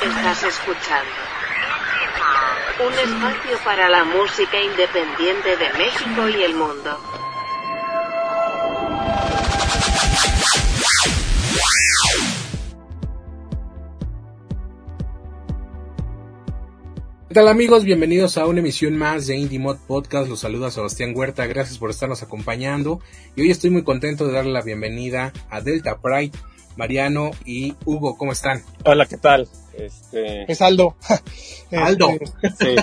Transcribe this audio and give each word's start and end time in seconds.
Estás 0.00 0.44
escuchando 0.44 1.10
un 2.86 2.92
espacio 2.92 3.58
para 3.64 3.88
la 3.88 4.04
música 4.04 4.62
independiente 4.62 5.56
de 5.56 5.72
México 5.76 6.28
y 6.28 6.42
el 6.44 6.54
mundo. 6.54 6.96
¿Qué 17.26 17.34
tal 17.34 17.48
amigos? 17.48 17.82
Bienvenidos 17.82 18.38
a 18.38 18.46
una 18.46 18.60
emisión 18.60 18.96
más 18.96 19.26
de 19.26 19.36
Indie 19.36 19.58
Mod 19.58 19.78
Podcast. 19.88 20.28
Los 20.28 20.40
saluda 20.40 20.70
Sebastián 20.70 21.12
Huerta. 21.14 21.46
Gracias 21.46 21.78
por 21.78 21.90
estarnos 21.90 22.22
acompañando. 22.22 23.00
Y 23.34 23.42
hoy 23.42 23.50
estoy 23.50 23.70
muy 23.70 23.82
contento 23.82 24.28
de 24.28 24.32
darle 24.32 24.52
la 24.52 24.62
bienvenida 24.62 25.32
a 25.50 25.60
Delta 25.60 25.98
Pride, 26.00 26.38
Mariano 26.78 27.32
y 27.44 27.74
Hugo. 27.84 28.16
¿Cómo 28.16 28.30
están? 28.30 28.62
Hola, 28.84 29.04
¿qué 29.06 29.18
tal? 29.18 29.48
Este... 29.74 30.50
Es 30.50 30.62
Aldo. 30.62 30.94
Aldo. 31.72 32.08
Sí. 32.56 32.76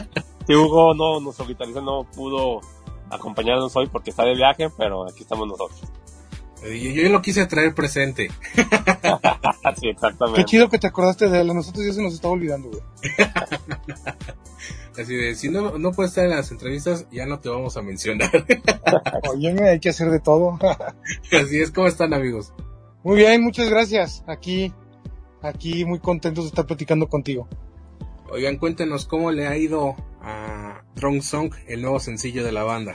sí, 0.45 0.53
Hugo 0.53 0.93
no 0.93 1.21
nos 1.21 1.39
hospitalizó, 1.39 1.81
no 1.81 2.03
pudo 2.03 2.59
acompañarnos 3.09 3.73
hoy 3.77 3.87
porque 3.87 4.09
está 4.09 4.25
de 4.25 4.35
viaje, 4.35 4.69
pero 4.77 5.07
aquí 5.09 5.23
estamos 5.23 5.47
nosotros. 5.47 5.81
Yo, 6.61 6.69
yo 6.69 7.09
lo 7.09 7.21
quise 7.21 7.45
traer 7.45 7.73
presente. 7.73 8.29
sí, 9.79 9.87
exactamente. 9.87 10.41
Qué 10.41 10.45
chido 10.45 10.67
que 10.67 10.77
te 10.77 10.87
acordaste 10.87 11.29
de 11.29 11.39
él. 11.39 11.49
A 11.51 11.53
nosotros 11.53 11.85
ya 11.85 11.93
se 11.93 12.01
nos 12.01 12.13
estaba 12.13 12.33
olvidando, 12.33 12.69
güey. 12.69 12.81
Así 14.99 15.15
de, 15.15 15.35
si 15.35 15.49
no, 15.49 15.77
no 15.77 15.91
puedes 15.91 16.11
estar 16.11 16.25
en 16.25 16.31
las 16.31 16.51
entrevistas, 16.51 17.05
ya 17.11 17.25
no 17.25 17.39
te 17.39 17.49
vamos 17.49 17.77
a 17.77 17.81
mencionar. 17.81 18.31
Óyeme, 19.29 19.69
hay 19.69 19.79
que 19.79 19.89
hacer 19.89 20.09
de 20.09 20.19
todo. 20.19 20.57
Así 21.31 21.61
es, 21.61 21.71
¿cómo 21.71 21.87
están 21.87 22.13
amigos? 22.13 22.53
Muy 23.05 23.17
bien, 23.17 23.43
muchas 23.43 23.69
gracias. 23.69 24.23
Aquí, 24.25 24.73
aquí 25.43 25.85
muy 25.85 25.99
contentos 25.99 26.45
de 26.45 26.47
estar 26.47 26.65
platicando 26.65 27.07
contigo. 27.07 27.47
Oigan, 28.31 28.57
cuéntenos 28.57 29.05
cómo 29.05 29.31
le 29.31 29.45
ha 29.45 29.55
ido 29.55 29.95
a 30.23 30.81
Drunk 30.95 31.21
Song, 31.21 31.53
el 31.67 31.83
nuevo 31.83 31.99
sencillo 31.99 32.43
de 32.43 32.51
la 32.51 32.63
banda. 32.63 32.93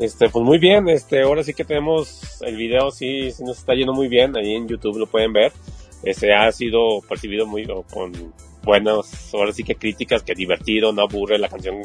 Este, 0.00 0.28
pues 0.28 0.44
muy 0.44 0.58
bien, 0.58 0.88
este, 0.88 1.22
ahora 1.22 1.44
sí 1.44 1.54
que 1.54 1.64
tenemos 1.64 2.42
el 2.42 2.56
video, 2.56 2.90
sí, 2.90 3.30
sí 3.30 3.44
nos 3.44 3.58
está 3.58 3.74
yendo 3.74 3.92
muy 3.92 4.08
bien, 4.08 4.36
ahí 4.36 4.56
en 4.56 4.66
YouTube 4.66 4.98
lo 4.98 5.06
pueden 5.06 5.32
ver. 5.32 5.52
Este, 6.02 6.34
ha 6.34 6.50
sido 6.50 7.00
percibido 7.08 7.46
muy 7.46 7.64
con 7.94 8.12
buenas, 8.68 9.32
ahora 9.32 9.50
sí 9.52 9.64
que 9.64 9.76
críticas, 9.76 10.22
que 10.22 10.34
divertido, 10.34 10.92
no 10.92 11.02
aburre, 11.02 11.38
la 11.38 11.48
canción 11.48 11.76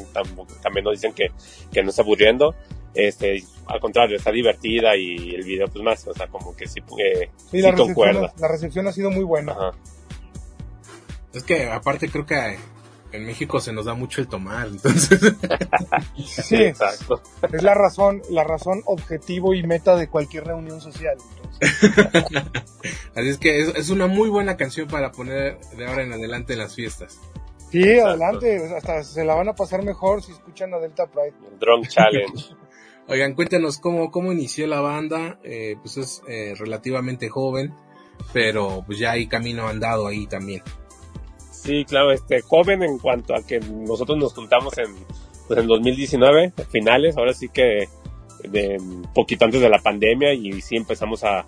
también 0.62 0.84
nos 0.84 0.92
dicen 0.92 1.14
que, 1.14 1.28
que 1.72 1.82
no 1.82 1.88
está 1.88 2.02
aburriendo. 2.02 2.54
Este, 2.92 3.42
al 3.66 3.80
contrario, 3.80 4.16
está 4.18 4.30
divertida 4.30 4.94
y 4.94 5.34
el 5.34 5.44
video 5.44 5.66
pues 5.66 5.82
más, 5.82 6.06
o 6.06 6.12
sea, 6.12 6.26
como 6.28 6.54
que 6.54 6.68
sí, 6.68 6.80
eh, 6.80 7.30
Sí, 7.36 7.46
sí 7.52 7.60
la, 7.62 7.70
recepción, 7.70 7.86
concuerda. 7.94 8.34
la 8.38 8.48
recepción 8.48 8.86
ha 8.86 8.92
sido 8.92 9.10
muy 9.10 9.24
buena. 9.24 9.52
Ajá. 9.52 9.70
Es 11.32 11.42
que 11.42 11.64
aparte 11.64 12.08
creo 12.10 12.26
que 12.26 12.58
en 13.14 13.24
México 13.24 13.60
se 13.60 13.72
nos 13.72 13.84
da 13.84 13.94
mucho 13.94 14.20
el 14.20 14.28
tomar, 14.28 14.66
entonces... 14.66 15.20
Sí, 16.16 16.56
Exacto. 16.56 17.22
es 17.52 17.62
la 17.62 17.74
razón, 17.74 18.22
la 18.30 18.44
razón 18.44 18.82
objetivo 18.86 19.54
y 19.54 19.62
meta 19.62 19.96
de 19.96 20.08
cualquier 20.08 20.44
reunión 20.44 20.80
social. 20.80 21.16
entonces. 21.36 22.42
Así 23.14 23.28
es 23.28 23.38
que 23.38 23.60
es, 23.60 23.68
es 23.76 23.90
una 23.90 24.06
muy 24.06 24.28
buena 24.28 24.56
canción 24.56 24.88
para 24.88 25.12
poner 25.12 25.58
de 25.76 25.86
ahora 25.86 26.02
en 26.02 26.12
adelante 26.12 26.54
en 26.54 26.58
las 26.58 26.74
fiestas. 26.74 27.20
Sí, 27.70 27.82
Exacto. 27.82 28.08
adelante, 28.08 28.74
hasta 28.76 29.02
se 29.04 29.24
la 29.24 29.34
van 29.34 29.48
a 29.48 29.54
pasar 29.54 29.82
mejor 29.82 30.22
si 30.22 30.32
escuchan 30.32 30.72
a 30.74 30.78
Delta 30.78 31.06
Pride. 31.06 31.34
El 31.60 31.88
Challenge. 31.88 32.54
Oigan, 33.08 33.34
cuéntenos 33.34 33.78
cómo, 33.78 34.10
cómo 34.10 34.32
inició 34.32 34.66
la 34.66 34.80
banda. 34.80 35.38
Eh, 35.42 35.76
pues 35.80 35.96
es 35.98 36.22
eh, 36.26 36.54
relativamente 36.56 37.28
joven, 37.28 37.74
pero 38.32 38.82
pues 38.86 38.98
ya 38.98 39.12
hay 39.12 39.26
camino 39.26 39.68
andado 39.68 40.06
ahí 40.06 40.26
también. 40.26 40.62
Sí, 41.64 41.84
claro, 41.86 42.12
este, 42.12 42.42
joven 42.42 42.82
en 42.82 42.98
cuanto 42.98 43.34
a 43.34 43.44
que 43.46 43.58
nosotros 43.60 44.18
nos 44.18 44.34
juntamos 44.34 44.76
en, 44.78 44.94
pues 45.48 45.58
en 45.58 45.66
2019, 45.66 46.52
finales, 46.70 47.16
ahora 47.16 47.32
sí 47.32 47.48
que 47.48 47.88
de 48.42 48.78
poquito 49.14 49.46
antes 49.46 49.60
de 49.62 49.70
la 49.70 49.78
pandemia 49.78 50.34
y 50.34 50.60
sí 50.60 50.76
empezamos 50.76 51.24
a, 51.24 51.46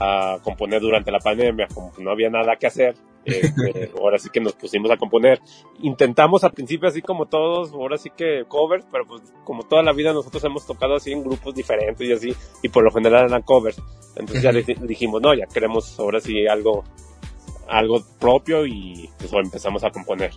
a 0.00 0.38
componer 0.42 0.80
durante 0.80 1.12
la 1.12 1.20
pandemia, 1.20 1.68
como 1.72 1.92
no 1.98 2.10
había 2.10 2.28
nada 2.28 2.56
que 2.56 2.66
hacer, 2.66 2.96
este, 3.24 3.92
ahora 4.00 4.18
sí 4.18 4.30
que 4.32 4.40
nos 4.40 4.54
pusimos 4.54 4.90
a 4.90 4.96
componer. 4.96 5.40
Intentamos 5.80 6.42
al 6.42 6.50
principio 6.50 6.88
así 6.88 7.00
como 7.00 7.26
todos, 7.26 7.72
ahora 7.72 7.98
sí 7.98 8.10
que 8.10 8.44
covers, 8.48 8.84
pero 8.90 9.06
pues 9.06 9.22
como 9.44 9.62
toda 9.62 9.84
la 9.84 9.92
vida 9.92 10.12
nosotros 10.12 10.42
hemos 10.42 10.66
tocado 10.66 10.96
así 10.96 11.12
en 11.12 11.22
grupos 11.22 11.54
diferentes 11.54 12.04
y 12.08 12.12
así, 12.12 12.34
y 12.64 12.68
por 12.68 12.82
lo 12.82 12.90
general 12.90 13.26
eran 13.26 13.42
covers. 13.42 13.80
Entonces 14.16 14.42
ya 14.42 14.50
le- 14.50 14.64
dijimos, 14.88 15.22
no, 15.22 15.32
ya 15.34 15.46
queremos 15.46 15.96
ahora 16.00 16.18
sí 16.20 16.48
algo 16.48 16.82
algo 17.68 18.02
propio 18.18 18.66
y 18.66 19.10
pues 19.18 19.32
empezamos 19.32 19.82
a 19.84 19.90
componer. 19.90 20.32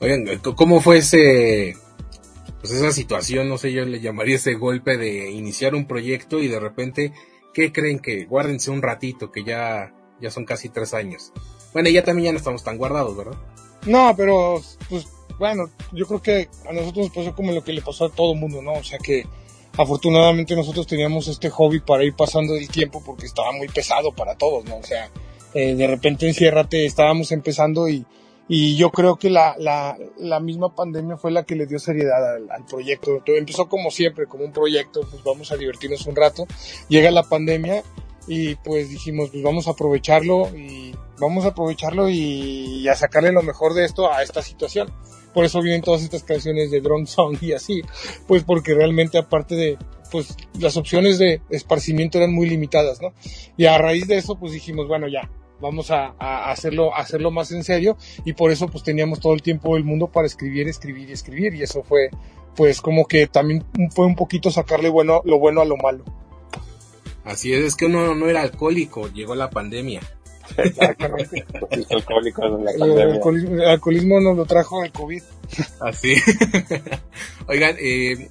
Oigan, 0.00 0.26
c- 0.26 0.54
¿cómo 0.54 0.80
fue 0.80 0.98
ese, 0.98 1.76
pues 2.60 2.72
esa 2.72 2.92
situación, 2.92 3.48
no 3.48 3.58
sé, 3.58 3.72
yo 3.72 3.84
le 3.84 4.00
llamaría 4.00 4.36
ese 4.36 4.54
golpe 4.54 4.96
de 4.96 5.30
iniciar 5.30 5.74
un 5.74 5.86
proyecto 5.86 6.38
y 6.38 6.48
de 6.48 6.60
repente, 6.60 7.12
¿qué 7.52 7.72
creen 7.72 7.98
que 7.98 8.24
guárdense 8.24 8.70
un 8.70 8.82
ratito, 8.82 9.32
que 9.32 9.42
ya, 9.44 9.92
ya 10.20 10.30
son 10.30 10.44
casi 10.44 10.68
tres 10.68 10.94
años? 10.94 11.32
Bueno, 11.72 11.88
ya 11.90 12.04
también 12.04 12.26
ya 12.26 12.32
no 12.32 12.38
estamos 12.38 12.62
tan 12.62 12.78
guardados, 12.78 13.16
¿verdad? 13.16 13.36
No, 13.86 14.14
pero, 14.16 14.60
pues, 14.88 15.06
bueno, 15.38 15.68
yo 15.92 16.06
creo 16.06 16.22
que 16.22 16.48
a 16.68 16.72
nosotros 16.72 17.06
nos 17.08 17.14
pasó 17.16 17.34
como 17.34 17.52
lo 17.52 17.62
que 17.64 17.72
le 17.72 17.82
pasó 17.82 18.06
a 18.06 18.10
todo 18.10 18.32
el 18.34 18.38
mundo, 18.38 18.62
¿no? 18.62 18.72
O 18.74 18.84
sea 18.84 18.98
que 18.98 19.24
afortunadamente 19.76 20.56
nosotros 20.56 20.86
teníamos 20.86 21.28
este 21.28 21.50
hobby 21.50 21.80
para 21.80 22.02
ir 22.04 22.14
pasando 22.14 22.54
el 22.56 22.68
tiempo 22.68 23.02
porque 23.04 23.26
estaba 23.26 23.52
muy 23.52 23.68
pesado 23.68 24.12
para 24.12 24.36
todos, 24.36 24.64
¿no? 24.64 24.76
O 24.78 24.82
sea, 24.82 25.10
eh, 25.54 25.74
de 25.74 25.86
repente 25.86 26.26
enciérrate, 26.26 26.84
estábamos 26.84 27.32
empezando 27.32 27.88
y, 27.88 28.04
y 28.48 28.76
yo 28.76 28.90
creo 28.90 29.16
que 29.16 29.30
la, 29.30 29.56
la, 29.58 29.96
la 30.18 30.40
misma 30.40 30.74
pandemia 30.74 31.16
fue 31.16 31.30
la 31.30 31.44
que 31.44 31.56
le 31.56 31.66
dio 31.66 31.78
seriedad 31.78 32.36
al, 32.36 32.50
al 32.50 32.64
proyecto. 32.66 33.22
Empezó 33.26 33.68
como 33.68 33.90
siempre, 33.90 34.26
como 34.26 34.44
un 34.44 34.52
proyecto, 34.52 35.00
pues 35.10 35.22
vamos 35.22 35.52
a 35.52 35.56
divertirnos 35.56 36.06
un 36.06 36.16
rato. 36.16 36.46
Llega 36.88 37.10
la 37.10 37.22
pandemia 37.22 37.82
y 38.26 38.54
pues 38.56 38.90
dijimos, 38.90 39.30
pues 39.30 39.42
vamos 39.42 39.68
a 39.68 39.70
aprovecharlo 39.70 40.54
y 40.56 40.94
vamos 41.18 41.44
a 41.44 41.48
aprovecharlo 41.48 42.08
y, 42.08 42.80
y 42.80 42.88
a 42.88 42.94
sacarle 42.94 43.32
lo 43.32 43.42
mejor 43.42 43.74
de 43.74 43.84
esto 43.84 44.12
a 44.12 44.22
esta 44.22 44.42
situación. 44.42 44.92
Por 45.34 45.44
eso 45.44 45.60
vienen 45.60 45.82
todas 45.82 46.02
estas 46.02 46.24
canciones 46.24 46.70
de 46.70 46.80
Drone 46.80 47.06
Song 47.06 47.36
y 47.40 47.52
así, 47.52 47.82
pues 48.26 48.44
porque 48.44 48.74
realmente 48.74 49.18
aparte 49.18 49.54
de, 49.54 49.78
pues 50.10 50.36
las 50.58 50.76
opciones 50.76 51.18
de 51.18 51.40
esparcimiento 51.50 52.18
eran 52.18 52.32
muy 52.32 52.48
limitadas, 52.48 53.00
¿no? 53.00 53.12
Y 53.56 53.66
a 53.66 53.78
raíz 53.78 54.06
de 54.08 54.16
eso, 54.16 54.38
pues 54.38 54.52
dijimos, 54.52 54.88
bueno, 54.88 55.08
ya, 55.08 55.30
vamos 55.60 55.90
a, 55.90 56.14
hacerlo, 56.50 56.94
hacerlo 56.94 57.30
más 57.30 57.52
en 57.52 57.64
serio 57.64 57.96
y 58.24 58.32
por 58.32 58.50
eso 58.50 58.68
pues 58.68 58.84
teníamos 58.84 59.20
todo 59.20 59.34
el 59.34 59.42
tiempo 59.42 59.74
del 59.74 59.84
mundo 59.84 60.08
para 60.08 60.26
escribir, 60.26 60.68
escribir 60.68 61.08
y 61.08 61.12
escribir 61.12 61.54
y 61.54 61.62
eso 61.62 61.82
fue, 61.82 62.10
pues 62.56 62.80
como 62.80 63.06
que 63.06 63.26
también 63.26 63.64
fue 63.94 64.06
un 64.06 64.14
poquito 64.14 64.50
sacarle 64.50 64.88
bueno, 64.88 65.22
lo 65.24 65.38
bueno 65.38 65.60
a 65.60 65.64
lo 65.64 65.76
malo. 65.76 66.04
Así 67.24 67.52
es, 67.52 67.62
es 67.62 67.76
que 67.76 67.86
uno 67.86 68.14
no 68.14 68.28
era 68.28 68.40
alcohólico, 68.40 69.08
llegó 69.08 69.34
la 69.34 69.50
pandemia. 69.50 70.00
Exactamente. 70.56 71.44
Alcohólicos 71.90 72.62
la 72.62 72.70
El 72.72 73.12
alcoholismo, 73.12 73.54
el 73.54 73.68
alcoholismo 73.68 74.20
nos 74.20 74.36
lo 74.36 74.46
trajo 74.46 74.84
el 74.84 74.92
COVID. 74.92 75.22
Así. 75.80 76.14
Oigan, 77.48 77.76
eh, 77.78 78.30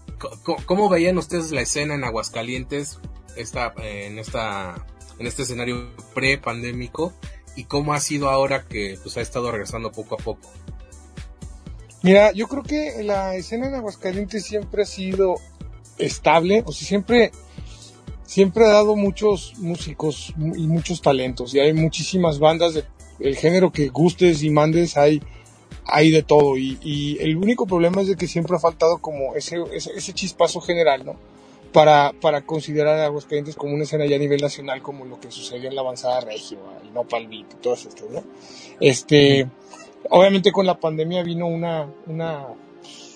¿cómo 0.66 0.90
veían 0.90 1.18
ustedes 1.18 1.52
la 1.52 1.62
escena 1.62 1.96
en 1.96 2.04
Aguascalientes 2.04 3.00
esta, 3.36 3.74
eh, 3.82 4.08
en 4.08 4.20
esta, 4.20 4.86
en 5.20 5.28
este 5.28 5.44
escenario 5.44 5.90
pre-pandémico? 6.14 7.14
¿Y 7.56 7.64
cómo 7.64 7.94
ha 7.94 8.00
sido 8.00 8.30
ahora 8.30 8.66
que 8.66 8.98
pues 9.02 9.18
ha 9.18 9.22
estado 9.22 9.52
regresando 9.52 9.92
poco 9.92 10.16
a 10.16 10.18
poco? 10.18 10.50
Mira, 12.04 12.32
yo 12.32 12.48
creo 12.48 12.64
que 12.64 13.04
la 13.04 13.36
escena 13.36 13.68
en 13.68 13.76
Aguascalientes 13.76 14.46
siempre 14.46 14.84
ha 14.84 14.86
sido 14.86 15.36
estable, 15.98 16.64
o 16.66 16.72
sea, 16.72 16.88
siempre, 16.88 17.32
siempre 18.28 18.66
ha 18.66 18.74
dado 18.74 18.96
muchos 18.96 19.54
músicos 19.58 20.34
y 20.38 20.68
muchos 20.68 21.02
talentos, 21.02 21.56
y 21.56 21.60
hay 21.60 21.74
muchísimas 21.74 22.38
bandas 22.38 22.76
de 22.76 22.84
el 23.20 23.36
género 23.36 23.72
que 23.72 23.88
gustes 23.88 24.44
y 24.44 24.50
mandes, 24.50 24.98
hay, 24.98 25.22
hay 25.86 26.12
de 26.12 26.24
todo, 26.24 26.58
y, 26.58 27.18
el 27.20 27.38
único 27.38 27.66
problema 27.66 28.02
es 28.02 28.10
de 28.10 28.16
que 28.16 28.28
siempre 28.28 28.56
ha 28.56 28.60
faltado 28.60 29.00
como 29.00 29.36
ese, 29.36 29.58
ese, 29.74 30.14
chispazo 30.14 30.62
general, 30.62 31.06
¿no? 31.06 31.16
Para, 31.74 32.14
para 32.22 32.42
considerar 32.46 33.00
a 33.00 33.06
Aguascalientes 33.06 33.56
como 33.56 33.74
una 33.74 33.84
escena 33.84 34.06
ya 34.06 34.18
a 34.18 34.20
nivel 34.20 34.42
nacional, 34.42 34.82
como 34.82 35.06
lo 35.06 35.20
que 35.20 35.32
sucedió 35.32 35.70
en 35.70 35.76
la 35.76 35.82
avanzada 35.82 36.22
regio, 36.22 36.60
el 36.84 36.94
Nopal 36.94 37.28
Beat, 37.28 37.54
y 37.54 37.56
todos 37.62 37.86
estos, 37.86 38.10
¿no? 38.10 38.24
Este, 38.80 39.48
obviamente 40.10 40.52
con 40.52 40.66
la 40.66 40.80
pandemia 40.80 41.24
vino 41.24 41.48
una, 41.48 41.90
una, 42.06 42.48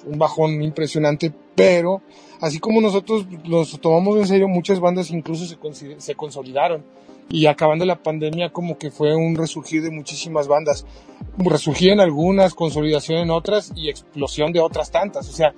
un 0.06 0.18
bajón 0.18 0.62
impresionante, 0.62 1.34
pero 1.56 2.02
así 2.40 2.60
como 2.60 2.82
nosotros 2.82 3.26
los 3.46 3.80
tomamos 3.80 4.18
en 4.18 4.28
serio, 4.28 4.48
muchas 4.48 4.80
bandas 4.80 5.12
incluso 5.12 5.46
se, 5.46 6.16
consolidaron. 6.16 6.84
Y 7.30 7.46
acabando 7.46 7.86
la 7.86 8.04
pandemia 8.04 8.52
como 8.52 8.78
que 8.78 8.92
fue 8.92 9.16
un 9.16 9.36
resurgir 9.36 9.82
de 9.82 9.90
muchísimas 9.90 10.50
bandas. 10.50 10.86
Resurgían 11.38 12.02
algunas, 12.02 12.54
consolidación 12.54 13.20
en 13.20 13.30
otras 13.30 13.72
y 13.74 13.90
explosión 13.90 14.52
de 14.52 14.60
otras 14.60 14.92
tantas. 14.92 15.30
O 15.30 15.32
sea, 15.32 15.54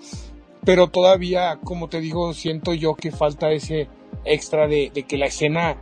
pero 0.63 0.87
todavía, 0.89 1.59
como 1.63 1.89
te 1.89 1.99
digo, 1.99 2.33
siento 2.33 2.75
yo 2.75 2.93
que 2.93 3.11
falta 3.11 3.51
ese 3.51 3.87
extra 4.23 4.67
de, 4.67 4.91
que 5.07 5.17
la 5.17 5.25
escena 5.25 5.77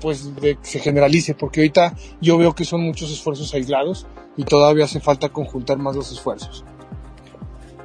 pues, 0.00 0.30
se 0.62 0.78
generalice, 0.78 1.34
porque 1.34 1.60
ahorita 1.60 1.96
yo 2.20 2.38
veo 2.38 2.54
que 2.54 2.64
son 2.64 2.82
muchos 2.82 3.10
esfuerzos 3.10 3.52
aislados 3.54 4.06
y 4.36 4.44
todavía 4.44 4.84
hace 4.84 5.00
falta 5.00 5.30
conjuntar 5.30 5.78
más 5.78 5.96
los 5.96 6.12
esfuerzos. 6.12 6.64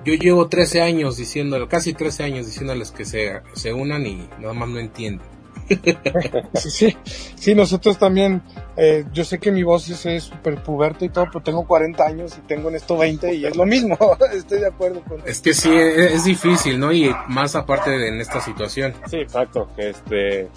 Yo 0.06 0.14
llevo 0.14 0.48
13 0.48 0.82
años 0.82 1.18
diciéndole, 1.18 1.68
casi 1.68 1.94
13 1.94 2.24
años 2.24 2.46
diciéndoles 2.46 2.92
que 2.92 3.06
se, 3.06 3.42
se 3.54 3.74
unan 3.74 4.06
y 4.06 4.30
nada 4.40 4.54
más 4.54 4.70
no 4.70 4.80
entienden. 4.80 5.38
sí, 6.54 6.70
sí, 6.70 6.98
sí, 7.36 7.56
nosotros 7.56 7.98
también, 7.98 8.42
eh, 8.78 9.04
yo 9.12 9.26
sé 9.26 9.38
que 9.38 9.52
mi 9.52 9.64
voz 9.64 9.90
es 9.90 10.24
súper 10.24 10.64
puberta 10.64 11.04
y 11.04 11.10
todo, 11.10 11.26
pero 11.26 11.44
tengo 11.44 11.68
40 11.68 12.06
años 12.06 12.38
y 12.38 12.48
tengo 12.48 12.70
en 12.70 12.76
esto 12.76 12.98
20 12.98 13.34
y 13.34 13.46
es 13.46 13.56
lo 13.56 13.66
mismo, 13.66 13.98
estoy 14.34 14.60
de 14.60 14.68
acuerdo 14.68 15.02
con 15.04 15.22
Es 15.26 15.42
que 15.42 15.54
sí, 15.54 15.70
es, 15.74 16.14
es 16.14 16.24
difícil, 16.24 16.80
¿no? 16.80 16.94
Y 16.94 17.14
más 17.28 17.56
aparte 17.56 17.92
de 17.92 18.08
en 18.08 18.22
esta 18.22 18.40
situación. 18.40 18.94
Sí, 19.08 19.18
exacto. 19.18 19.68
Este, 19.78 20.48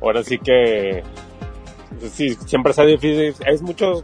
ahora 0.00 0.22
sí 0.22 0.38
que, 0.38 1.02
sí, 2.12 2.36
siempre 2.46 2.70
está 2.70 2.84
difícil. 2.84 3.34
Es 3.46 3.62
mucho, 3.62 4.02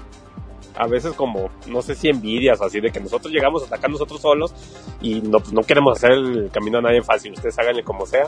a 0.79 0.87
veces 0.87 1.13
como, 1.15 1.51
no 1.67 1.83
sé 1.83 1.95
si 1.95 2.09
envidias 2.09 2.61
así, 2.63 2.81
de 2.81 2.91
que 2.91 3.01
nosotros 3.01 3.33
llegamos 3.33 3.65
hasta 3.65 3.77
acá 3.77 3.89
nosotros 3.89 4.21
solos 4.21 4.55
y 5.01 5.21
no, 5.21 5.41
pues 5.41 5.53
no 5.53 5.63
queremos 5.63 5.99
hacer 5.99 6.13
el 6.13 6.51
camino 6.53 6.79
a 6.79 6.83
nadie 6.83 7.03
fácil, 7.03 7.33
ustedes 7.33 7.59
háganle 7.59 7.83
como 7.83 8.07
sea. 8.07 8.27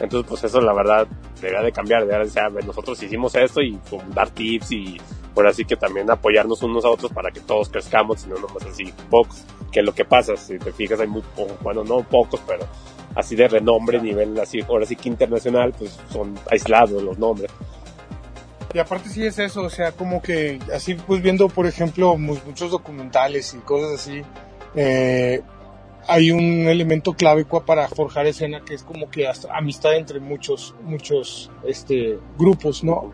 Entonces, 0.00 0.28
pues 0.28 0.44
eso 0.44 0.60
la 0.60 0.72
verdad 0.72 1.06
debería 1.40 1.62
de 1.62 1.70
cambiar, 1.70 2.00
debería 2.00 2.24
de 2.24 2.30
ser, 2.30 2.44
a 2.44 2.50
nosotros 2.50 3.00
hicimos 3.02 3.34
esto 3.36 3.60
y 3.60 3.78
pues, 3.88 4.02
dar 4.14 4.30
tips 4.30 4.72
y 4.72 5.00
ahora 5.36 5.52
sí 5.52 5.64
que 5.64 5.76
también 5.76 6.10
apoyarnos 6.10 6.62
unos 6.62 6.84
a 6.84 6.88
otros 6.88 7.12
para 7.12 7.30
que 7.30 7.40
todos 7.40 7.68
crezcamos 7.68 8.24
y 8.26 8.30
no 8.30 8.34
nomás 8.34 8.66
así 8.66 8.92
pocos, 9.08 9.44
que 9.70 9.80
es 9.80 9.86
lo 9.86 9.94
que 9.94 10.04
pasa, 10.04 10.36
si 10.36 10.58
te 10.58 10.72
fijas 10.72 10.98
hay 10.98 11.06
muy 11.06 11.22
pocos, 11.36 11.56
bueno, 11.62 11.84
no 11.84 12.02
pocos, 12.02 12.40
pero 12.46 12.66
así 13.14 13.36
de 13.36 13.46
renombre, 13.46 14.00
nivel 14.00 14.38
así, 14.40 14.60
ahora 14.62 14.86
sí 14.86 14.96
que 14.96 15.08
internacional, 15.08 15.72
pues 15.78 15.98
son 16.10 16.34
aislados 16.50 17.00
los 17.02 17.18
nombres. 17.18 17.50
Y 18.74 18.78
aparte 18.78 19.08
sí 19.10 19.24
es 19.26 19.38
eso, 19.38 19.62
o 19.62 19.70
sea, 19.70 19.92
como 19.92 20.22
que 20.22 20.58
así 20.74 20.94
pues 20.94 21.22
viendo, 21.22 21.48
por 21.48 21.66
ejemplo, 21.66 22.16
mu- 22.16 22.38
muchos 22.46 22.70
documentales 22.70 23.52
y 23.54 23.58
cosas 23.58 24.00
así, 24.00 24.22
eh, 24.74 25.42
hay 26.08 26.30
un 26.30 26.66
elemento 26.66 27.14
clave 27.14 27.44
para 27.44 27.88
forjar 27.88 28.26
escena 28.26 28.62
que 28.64 28.74
es 28.74 28.82
como 28.82 29.10
que 29.10 29.26
hasta 29.26 29.56
amistad 29.56 29.94
entre 29.96 30.20
muchos, 30.20 30.74
muchos, 30.82 31.50
este, 31.66 32.18
grupos, 32.38 32.82
¿no? 32.82 33.12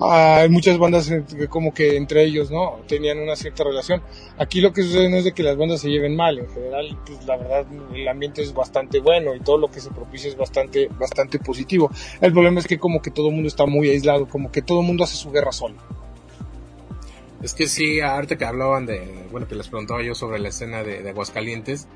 Ah, 0.00 0.38
Hay 0.40 0.48
muchas 0.48 0.78
bandas 0.78 1.10
que 1.36 1.48
como 1.48 1.74
que 1.74 1.96
entre 1.96 2.24
ellos, 2.24 2.50
¿no? 2.50 2.80
Tenían 2.88 3.18
una 3.18 3.36
cierta 3.36 3.64
relación. 3.64 4.02
Aquí 4.38 4.60
lo 4.60 4.72
que 4.72 4.82
sucede 4.82 5.10
no 5.10 5.16
es 5.16 5.24
de 5.24 5.32
que 5.32 5.42
las 5.42 5.56
bandas 5.56 5.80
se 5.80 5.90
lleven 5.90 6.16
mal, 6.16 6.38
en 6.38 6.48
general, 6.48 6.98
pues 7.04 7.24
la 7.26 7.36
verdad 7.36 7.66
el 7.94 8.08
ambiente 8.08 8.42
es 8.42 8.54
bastante 8.54 9.00
bueno 9.00 9.34
y 9.34 9.40
todo 9.40 9.58
lo 9.58 9.70
que 9.70 9.80
se 9.80 9.90
propicia 9.90 10.28
es 10.28 10.36
bastante, 10.36 10.88
bastante 10.98 11.38
positivo. 11.38 11.90
El 12.20 12.32
problema 12.32 12.60
es 12.60 12.66
que 12.66 12.78
como 12.78 13.02
que 13.02 13.10
todo 13.10 13.28
el 13.28 13.34
mundo 13.34 13.48
está 13.48 13.66
muy 13.66 13.90
aislado, 13.90 14.28
como 14.28 14.50
que 14.50 14.62
todo 14.62 14.80
el 14.80 14.86
mundo 14.86 15.04
hace 15.04 15.16
su 15.16 15.30
guerra 15.30 15.52
solo. 15.52 15.74
Es 17.42 17.54
que 17.54 17.66
sí, 17.66 18.00
ahorita 18.00 18.38
que 18.38 18.44
hablaban 18.44 18.86
de, 18.86 19.26
bueno, 19.32 19.48
que 19.48 19.56
les 19.56 19.66
preguntaba 19.66 20.00
yo 20.02 20.14
sobre 20.14 20.38
la 20.38 20.50
escena 20.50 20.84
de, 20.84 21.02
de 21.02 21.10
Aguascalientes, 21.10 21.88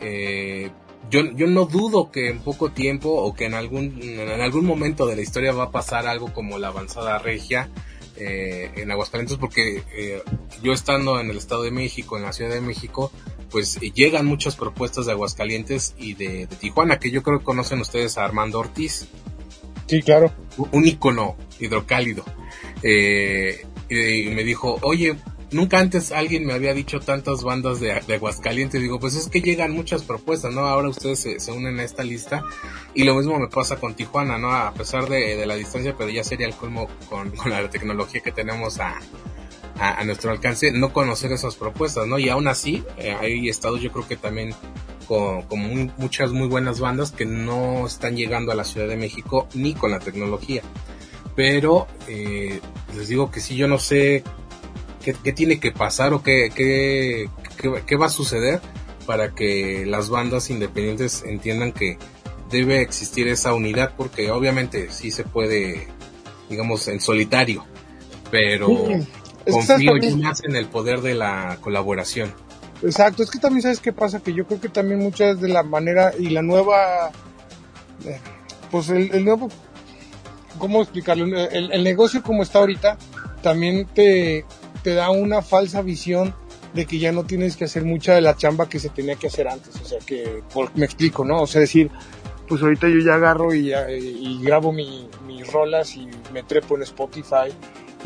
eh, 0.00 0.70
yo, 1.10 1.22
yo 1.32 1.46
no 1.46 1.64
dudo 1.64 2.10
que 2.10 2.28
en 2.28 2.40
poco 2.40 2.70
tiempo 2.70 3.10
o 3.10 3.34
que 3.34 3.46
en 3.46 3.54
algún, 3.54 4.00
en 4.02 4.40
algún 4.40 4.66
momento 4.66 5.06
de 5.06 5.16
la 5.16 5.22
historia 5.22 5.52
va 5.52 5.64
a 5.64 5.70
pasar 5.70 6.06
algo 6.06 6.32
como 6.32 6.58
la 6.58 6.68
avanzada 6.68 7.18
regia 7.18 7.70
eh, 8.16 8.70
en 8.76 8.90
Aguascalientes, 8.90 9.36
porque 9.36 9.82
eh, 9.94 10.22
yo 10.62 10.72
estando 10.72 11.20
en 11.20 11.30
el 11.30 11.36
Estado 11.36 11.62
de 11.62 11.70
México, 11.70 12.16
en 12.16 12.24
la 12.24 12.32
Ciudad 12.32 12.50
de 12.50 12.60
México, 12.60 13.12
pues 13.50 13.78
eh, 13.80 13.90
llegan 13.94 14.26
muchas 14.26 14.56
propuestas 14.56 15.06
de 15.06 15.12
Aguascalientes 15.12 15.94
y 15.98 16.14
de, 16.14 16.46
de 16.46 16.56
Tijuana, 16.56 16.98
que 16.98 17.10
yo 17.10 17.22
creo 17.22 17.38
que 17.38 17.44
conocen 17.44 17.80
ustedes 17.80 18.18
a 18.18 18.24
Armando 18.24 18.58
Ortiz 18.58 19.08
Sí, 19.88 20.02
claro. 20.02 20.30
un 20.72 20.86
ícono 20.86 21.36
hidrocálido. 21.58 22.22
Eh, 22.82 23.64
y 23.88 24.28
me 24.34 24.44
dijo, 24.44 24.78
oye, 24.82 25.16
nunca 25.50 25.78
antes 25.78 26.12
alguien 26.12 26.46
me 26.46 26.52
había 26.52 26.74
dicho 26.74 27.00
tantas 27.00 27.42
bandas 27.42 27.80
de, 27.80 27.92
Aguascalientes. 27.92 28.80
Digo, 28.80 28.98
pues 28.98 29.14
es 29.14 29.28
que 29.28 29.40
llegan 29.40 29.72
muchas 29.72 30.02
propuestas, 30.02 30.52
¿no? 30.52 30.60
Ahora 30.66 30.88
ustedes 30.88 31.18
se, 31.20 31.40
se 31.40 31.52
unen 31.52 31.78
a 31.78 31.84
esta 31.84 32.02
lista. 32.02 32.42
Y 32.94 33.04
lo 33.04 33.14
mismo 33.14 33.38
me 33.38 33.48
pasa 33.48 33.76
con 33.76 33.94
Tijuana, 33.94 34.38
¿no? 34.38 34.52
A 34.52 34.72
pesar 34.72 35.08
de, 35.08 35.36
de 35.36 35.46
la 35.46 35.54
distancia, 35.54 35.94
pero 35.96 36.10
ya 36.10 36.24
sería 36.24 36.46
el 36.46 36.54
colmo 36.54 36.88
con, 37.08 37.30
con 37.36 37.50
la 37.50 37.68
tecnología 37.70 38.20
que 38.20 38.32
tenemos 38.32 38.80
a, 38.80 38.98
a, 39.78 40.04
nuestro 40.04 40.30
alcance, 40.30 40.72
no 40.72 40.92
conocer 40.92 41.32
esas 41.32 41.56
propuestas, 41.56 42.06
¿no? 42.06 42.18
Y 42.18 42.28
aún 42.28 42.48
así, 42.48 42.84
eh, 42.96 43.16
hay 43.18 43.48
estados 43.48 43.80
yo 43.80 43.92
creo 43.92 44.06
que 44.06 44.16
también 44.16 44.54
con, 45.06 45.42
con 45.42 45.92
muchas 45.96 46.32
muy 46.32 46.48
buenas 46.48 46.80
bandas 46.80 47.12
que 47.12 47.24
no 47.24 47.86
están 47.86 48.16
llegando 48.16 48.52
a 48.52 48.54
la 48.54 48.64
Ciudad 48.64 48.88
de 48.88 48.96
México 48.96 49.48
ni 49.54 49.74
con 49.74 49.90
la 49.90 50.00
tecnología. 50.00 50.62
Pero 51.34 51.86
eh, 52.08 52.60
les 52.96 53.08
digo 53.08 53.30
que 53.30 53.40
sí, 53.40 53.54
yo 53.54 53.68
no 53.68 53.78
sé 53.78 54.24
qué, 55.12 55.20
qué 55.22 55.32
tiene 55.32 55.58
que 55.58 55.72
pasar 55.72 56.12
o 56.12 56.22
qué, 56.22 56.50
qué, 56.54 57.28
qué, 57.86 57.96
va 57.96 58.06
a 58.06 58.10
suceder 58.10 58.60
para 59.06 59.34
que 59.34 59.86
las 59.86 60.10
bandas 60.10 60.50
independientes 60.50 61.22
entiendan 61.24 61.72
que 61.72 61.98
debe 62.50 62.82
existir 62.82 63.28
esa 63.28 63.54
unidad, 63.54 63.94
porque 63.96 64.30
obviamente 64.30 64.90
sí 64.90 65.10
se 65.10 65.24
puede, 65.24 65.88
digamos, 66.48 66.88
en 66.88 67.00
solitario, 67.00 67.64
pero 68.30 68.68
Sí. 68.68 69.06
Confío 69.50 69.92
más 70.18 70.44
en 70.44 70.56
el 70.56 70.66
poder 70.66 71.00
de 71.00 71.14
la 71.14 71.56
colaboración. 71.62 72.34
Exacto, 72.82 73.22
es 73.22 73.30
que 73.30 73.38
también 73.38 73.62
sabes 73.62 73.80
qué 73.80 73.94
pasa, 73.94 74.20
que 74.20 74.34
yo 74.34 74.46
creo 74.46 74.60
que 74.60 74.68
también 74.68 75.00
muchas 75.00 75.40
de 75.40 75.48
la 75.48 75.62
manera 75.62 76.12
y 76.18 76.28
la 76.28 76.42
nueva, 76.42 77.10
eh, 78.04 78.20
pues 78.70 78.90
el, 78.90 79.10
el 79.14 79.24
nuevo, 79.24 79.48
¿cómo 80.58 80.82
explicarlo? 80.82 81.24
El, 81.24 81.72
el 81.72 81.82
negocio 81.82 82.22
como 82.22 82.42
está 82.42 82.58
ahorita 82.58 82.98
también 83.42 83.86
te, 83.86 84.44
te 84.82 84.94
da 84.94 85.10
una 85.10 85.42
falsa 85.42 85.82
visión 85.82 86.34
de 86.74 86.86
que 86.86 86.98
ya 86.98 87.12
no 87.12 87.24
tienes 87.24 87.56
que 87.56 87.64
hacer 87.64 87.84
mucha 87.84 88.14
de 88.14 88.20
la 88.20 88.36
chamba 88.36 88.68
que 88.68 88.78
se 88.78 88.88
tenía 88.90 89.16
que 89.16 89.26
hacer 89.28 89.48
antes, 89.48 89.74
o 89.80 89.84
sea 89.84 89.98
que, 90.04 90.42
por- 90.52 90.74
me 90.76 90.84
explico, 90.84 91.24
¿no? 91.24 91.42
O 91.42 91.46
sea, 91.46 91.60
decir, 91.60 91.90
pues 92.46 92.62
ahorita 92.62 92.88
yo 92.88 92.98
ya 93.04 93.14
agarro 93.14 93.54
y, 93.54 93.72
y 93.72 94.38
grabo 94.42 94.72
mi- 94.72 95.08
mis 95.26 95.50
rolas 95.52 95.96
y 95.96 96.08
me 96.32 96.42
trepo 96.42 96.76
en 96.76 96.82
Spotify 96.82 97.52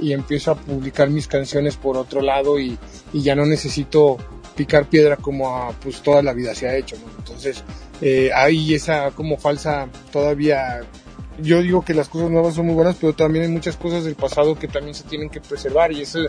y 0.01 0.13
empiezo 0.13 0.53
a 0.53 0.55
publicar 0.55 1.11
mis 1.11 1.27
canciones 1.29 1.77
por 1.77 1.97
otro 1.97 2.21
lado 2.23 2.59
y, 2.59 2.79
y 3.13 3.23
ya 3.23 3.35
no 3.35 3.45
necesito 3.47 4.17
picar 4.57 4.87
piedra 4.87 5.17
como 5.17 5.55
a, 5.57 5.71
pues 5.73 6.01
toda 6.03 6.23
la 6.23 6.33
vida 6.33 6.55
se 6.55 6.69
ha 6.69 6.77
hecho, 6.77 6.97
¿no? 6.97 7.11
Entonces, 7.19 7.63
eh, 8.01 8.31
hay 8.35 8.75
esa 8.75 9.11
como 9.13 9.37
falsa 9.39 9.89
todavía, 10.13 10.83
yo 11.39 11.63
digo 11.63 11.85
que 11.85 11.95
las 11.95 12.09
cosas 12.09 12.31
nuevas 12.31 12.55
son 12.55 12.67
muy 12.67 12.75
buenas, 12.75 12.97
pero 13.01 13.15
también 13.15 13.45
hay 13.45 13.51
muchas 13.51 13.77
cosas 13.77 14.05
del 14.05 14.15
pasado 14.15 14.59
que 14.59 14.69
también 14.69 14.95
se 14.95 15.05
tienen 15.05 15.31
que 15.31 15.41
preservar 15.41 15.93
y 15.93 16.03
eso 16.03 16.21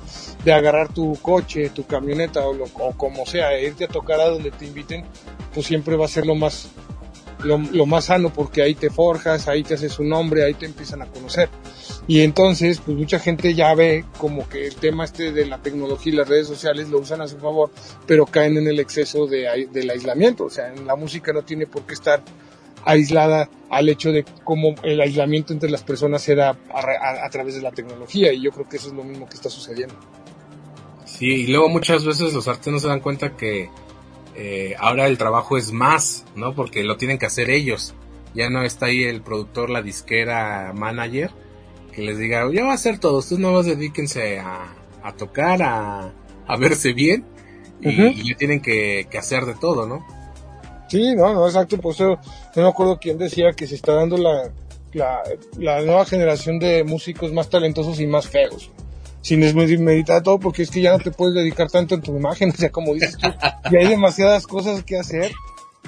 de 0.43 0.53
agarrar 0.53 0.93
tu 0.93 1.17
coche, 1.21 1.69
tu 1.69 1.85
camioneta 1.85 2.45
o, 2.47 2.53
lo, 2.53 2.65
o 2.65 2.93
como 2.97 3.25
sea, 3.25 3.53
e 3.53 3.67
irte 3.67 3.85
a 3.85 3.87
tocar 3.87 4.19
a 4.19 4.29
donde 4.29 4.51
te 4.51 4.65
inviten, 4.65 5.05
pues 5.53 5.67
siempre 5.67 5.95
va 5.95 6.05
a 6.05 6.09
ser 6.09 6.25
lo 6.25 6.35
más 6.35 6.69
lo, 7.43 7.57
lo 7.57 7.85
más 7.85 8.05
sano 8.05 8.31
porque 8.31 8.61
ahí 8.61 8.75
te 8.75 8.89
forjas, 8.89 9.47
ahí 9.47 9.63
te 9.63 9.73
haces 9.73 9.99
un 9.99 10.09
nombre, 10.09 10.43
ahí 10.43 10.53
te 10.53 10.65
empiezan 10.65 11.01
a 11.01 11.07
conocer. 11.07 11.49
Y 12.07 12.21
entonces, 12.21 12.81
pues 12.83 12.97
mucha 12.97 13.19
gente 13.19 13.53
ya 13.53 13.73
ve 13.75 14.05
como 14.17 14.47
que 14.47 14.67
el 14.67 14.75
tema 14.75 15.05
este 15.05 15.31
de 15.31 15.45
la 15.45 15.61
tecnología 15.61 16.13
y 16.13 16.15
las 16.15 16.27
redes 16.27 16.47
sociales 16.47 16.89
lo 16.89 16.99
usan 16.99 17.21
a 17.21 17.27
su 17.27 17.37
favor, 17.37 17.71
pero 18.05 18.25
caen 18.25 18.57
en 18.57 18.67
el 18.67 18.79
exceso 18.79 19.25
de, 19.27 19.67
del 19.71 19.89
aislamiento. 19.89 20.45
O 20.45 20.49
sea, 20.49 20.73
en 20.73 20.85
la 20.85 20.95
música 20.95 21.31
no 21.31 21.43
tiene 21.43 21.65
por 21.65 21.83
qué 21.83 21.93
estar 21.93 22.21
aislada 22.85 23.49
al 23.69 23.89
hecho 23.89 24.11
de 24.11 24.23
cómo 24.43 24.75
el 24.83 25.01
aislamiento 25.01 25.53
entre 25.53 25.69
las 25.69 25.83
personas 25.83 26.21
se 26.21 26.35
da 26.35 26.57
a, 26.73 26.81
ra- 26.81 26.99
a- 27.01 27.25
a 27.25 27.29
través 27.29 27.55
de 27.55 27.61
la 27.61 27.71
tecnología. 27.71 28.31
Y 28.33 28.41
yo 28.41 28.51
creo 28.51 28.67
que 28.67 28.77
eso 28.77 28.87
es 28.89 28.93
lo 28.93 29.03
mismo 29.03 29.27
que 29.27 29.35
está 29.35 29.49
sucediendo. 29.49 29.95
Sí, 31.05 31.27
y 31.27 31.47
luego 31.47 31.69
muchas 31.69 32.05
veces 32.05 32.33
los 32.33 32.47
artistas 32.47 32.73
no 32.73 32.79
se 32.79 32.87
dan 32.87 32.99
cuenta 32.99 33.35
que 33.35 33.69
eh, 34.35 34.75
ahora 34.79 35.07
el 35.07 35.17
trabajo 35.17 35.57
es 35.57 35.71
más, 35.71 36.25
¿no? 36.35 36.55
Porque 36.55 36.83
lo 36.83 36.97
tienen 36.97 37.17
que 37.17 37.25
hacer 37.25 37.49
ellos. 37.49 37.93
Ya 38.33 38.49
no 38.49 38.63
está 38.63 38.87
ahí 38.87 39.03
el 39.03 39.21
productor, 39.21 39.69
la 39.69 39.81
disquera, 39.83 40.73
manager, 40.73 41.29
que 41.93 42.01
les 42.01 42.17
diga, 42.17 42.49
ya 42.51 42.63
va 42.65 42.71
a 42.71 42.75
hacer 42.75 42.97
todo, 42.97 43.19
ustedes 43.19 43.39
no 43.39 43.51
más 43.51 43.67
dedíquense 43.67 44.39
a, 44.39 44.73
a 45.03 45.13
tocar, 45.13 45.61
a, 45.61 46.11
a 46.47 46.57
verse 46.57 46.93
bien, 46.93 47.25
y, 47.79 47.89
y 48.21 48.29
ya 48.29 48.35
tienen 48.35 48.59
que, 48.59 49.05
que 49.11 49.19
hacer 49.19 49.45
de 49.45 49.53
todo, 49.53 49.85
¿no? 49.85 50.03
Sí, 50.93 51.15
no, 51.15 51.33
no, 51.33 51.47
exacto. 51.47 51.75
Pues 51.79 51.97
yo 51.97 52.19
no 52.55 52.61
me 52.61 52.67
acuerdo 52.67 52.99
quién 52.99 53.17
decía 53.17 53.51
que 53.53 53.65
se 53.65 53.73
está 53.73 53.95
dando 53.95 54.15
la, 54.15 54.51
la, 54.93 55.23
la 55.57 55.81
nueva 55.81 56.05
generación 56.05 56.59
de 56.59 56.83
músicos 56.83 57.33
más 57.33 57.49
talentosos 57.49 57.99
y 57.99 58.05
más 58.05 58.27
feos. 58.27 58.69
Sin 59.21 59.39
desmeditar 59.39 60.21
todo, 60.21 60.39
porque 60.39 60.61
es 60.61 60.69
que 60.69 60.83
ya 60.83 60.91
no 60.91 60.99
te 60.99 61.09
puedes 61.09 61.33
dedicar 61.33 61.71
tanto 61.71 61.95
en 61.95 62.01
tu 62.03 62.15
imagen. 62.15 62.49
O 62.53 62.55
sea, 62.55 62.71
como 62.71 62.93
dices 62.93 63.17
tú, 63.17 63.27
ya 63.71 63.79
hay 63.79 63.87
demasiadas 63.87 64.45
cosas 64.45 64.83
que 64.83 64.99
hacer. 64.99 65.31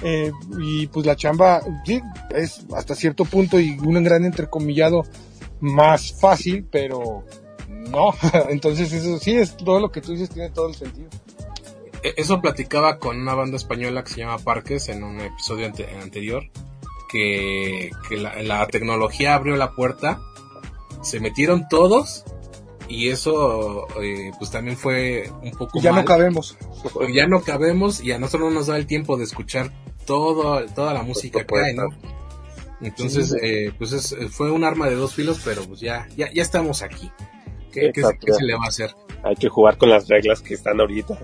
Eh, 0.02 0.32
y 0.58 0.88
pues 0.88 1.06
la 1.06 1.14
chamba, 1.14 1.62
sí, 1.84 2.02
es 2.34 2.66
hasta 2.74 2.96
cierto 2.96 3.24
punto 3.24 3.60
y 3.60 3.78
un 3.78 4.02
gran 4.02 4.24
entrecomillado 4.24 5.04
más 5.60 6.12
fácil, 6.20 6.66
pero 6.68 7.22
no. 7.68 8.12
Entonces, 8.48 8.92
eso 8.92 9.20
sí, 9.20 9.36
es 9.36 9.56
todo 9.56 9.78
lo 9.78 9.92
que 9.92 10.00
tú 10.00 10.10
dices, 10.10 10.30
tiene 10.30 10.50
todo 10.50 10.68
el 10.68 10.74
sentido. 10.74 11.10
E- 12.02 12.14
Eso 12.16 12.40
platicaba 12.40 12.98
con 12.98 13.20
una 13.20 13.34
banda 13.34 13.56
española 13.56 14.04
que 14.04 14.10
se 14.12 14.20
llama 14.20 14.38
Parques 14.38 14.88
en 14.88 15.02
un 15.04 15.20
episodio 15.20 15.66
ante- 15.66 15.88
anterior, 16.00 16.44
que, 17.10 17.90
que 18.08 18.16
la, 18.16 18.42
la 18.42 18.66
tecnología 18.66 19.34
abrió 19.34 19.56
la 19.56 19.72
puerta 19.74 20.20
se 21.02 21.20
metieron 21.20 21.68
todos 21.68 22.24
y 22.88 23.08
eso 23.10 23.86
eh, 24.02 24.32
pues 24.38 24.50
también 24.50 24.76
fue 24.76 25.30
un 25.42 25.52
poco 25.52 25.80
Ya 25.80 25.92
mal. 25.92 26.00
no 26.02 26.04
cabemos. 26.06 26.56
ya 27.14 27.26
no 27.28 27.42
cabemos 27.42 28.02
y 28.02 28.10
a 28.12 28.18
nosotros 28.18 28.48
no 28.52 28.58
nos 28.58 28.66
da 28.66 28.76
el 28.76 28.86
tiempo 28.86 29.16
de 29.16 29.24
escuchar 29.24 29.70
todo, 30.04 30.64
toda 30.66 30.94
la 30.94 31.02
música 31.02 31.44
que 31.46 31.58
hay, 31.58 31.74
¿no? 31.74 31.84
Entonces, 32.80 33.30
Sí. 33.30 33.36
eh, 33.40 33.72
pues 33.78 33.92
es- 33.92 34.16
fue 34.30 34.50
un 34.50 34.64
arma 34.64 34.88
de 34.88 34.96
dos 34.96 35.14
filos, 35.14 35.40
pero 35.44 35.64
pues 35.64 35.80
ya, 35.80 36.08
ya, 36.16 36.30
ya 36.32 36.42
estamos 36.42 36.82
aquí. 36.82 37.10
¿Qué, 37.72 37.90
qué- 37.92 38.02
qué 38.20 38.32
se 38.32 38.44
le 38.44 38.54
va 38.54 38.64
a 38.64 38.68
hacer? 38.68 38.94
Hay 39.24 39.36
que 39.36 39.48
jugar 39.48 39.76
con 39.78 39.90
las 39.90 40.08
reglas 40.08 40.40
que 40.42 40.54
están 40.54 40.80
ahorita. 40.80 41.18